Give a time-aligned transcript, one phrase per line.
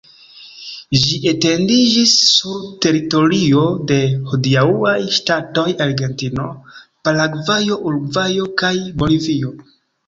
[1.01, 4.01] Ĝi etendiĝis sur teritorio de
[4.33, 6.49] hodiaŭaj ŝtatoj Argentino,
[7.07, 8.75] Paragvajo, Urugvajo kaj
[9.05, 9.57] Bolivio.